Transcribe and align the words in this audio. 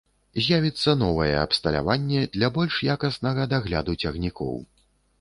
З'явіцца 0.45 0.95
новае 1.01 1.35
абсталяванне 1.41 2.25
для 2.39 2.51
больш 2.59 2.81
якаснага 2.97 3.41
дагляду 3.57 4.01
цягнікоў. 4.05 4.63